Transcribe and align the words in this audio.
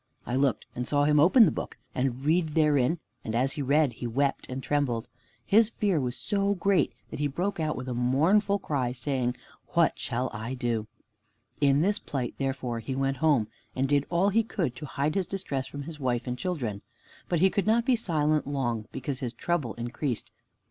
I 0.25 0.35
looked, 0.35 0.65
and 0.75 0.87
saw 0.87 1.03
him 1.03 1.19
open 1.19 1.45
the 1.45 1.51
book, 1.51 1.77
and 1.93 2.25
read 2.25 2.55
therein, 2.55 2.97
and 3.23 3.35
as 3.35 3.51
he 3.51 3.61
read, 3.61 3.93
he 3.93 4.07
wept 4.07 4.47
and 4.49 4.63
trembled. 4.63 5.09
His 5.45 5.69
fear 5.69 5.99
was 6.01 6.17
so 6.17 6.55
great 6.55 6.91
that 7.11 7.19
he 7.19 7.27
brake 7.27 7.59
out 7.59 7.75
with 7.75 7.87
a 7.87 7.93
mournful 7.93 8.57
cry, 8.57 8.93
saying, 8.93 9.35
"What 9.73 9.99
shall 9.99 10.31
I 10.33 10.55
do?" 10.55 10.87
In 11.59 11.81
this 11.81 11.99
plight 11.99 12.33
therefore 12.39 12.79
he 12.79 12.95
went 12.95 13.17
home, 13.17 13.47
and 13.75 13.87
did 13.87 14.07
all 14.09 14.29
he 14.29 14.41
could 14.41 14.75
to 14.77 14.87
hide 14.87 15.13
his 15.13 15.27
distress 15.27 15.67
from 15.67 15.83
his 15.83 15.99
wife 15.99 16.25
and 16.25 16.35
children. 16.35 16.81
But 17.29 17.39
he 17.39 17.51
could 17.51 17.67
not 17.67 17.85
be 17.85 17.95
silent 17.95 18.47
long, 18.47 18.87
because 18.91 19.19
his 19.19 19.33
trouble 19.33 19.75
increased. 19.75 20.31